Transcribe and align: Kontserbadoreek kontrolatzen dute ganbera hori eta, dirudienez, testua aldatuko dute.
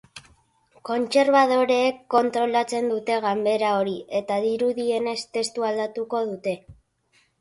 Kontserbadoreek 0.87 1.99
kontrolatzen 2.15 2.89
dute 2.93 3.19
ganbera 3.27 3.75
hori 3.83 3.95
eta, 4.21 4.39
dirudienez, 4.49 5.19
testua 5.39 5.71
aldatuko 5.75 6.25
dute. 6.33 6.57